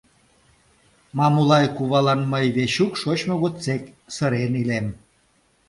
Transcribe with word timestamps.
Мамулай 1.17 1.65
кувалан 1.75 2.21
мый 2.31 2.45
Вечук 2.55 2.93
шочмо 3.01 3.35
годсек 3.41 3.83
сырен 4.15 4.53
илем. 4.61 4.87